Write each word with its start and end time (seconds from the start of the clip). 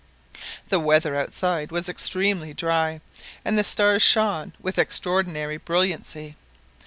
The 0.69 0.79
weather 0.79 1.15
outside 1.15 1.69
was 1.71 1.87
extremely 1.87 2.55
dry, 2.55 3.01
and 3.45 3.55
the 3.55 3.63
stars 3.63 4.01
shone 4.01 4.51
with 4.59 4.79
extraordinary 4.79 5.57
brilliancy. 5.57 6.37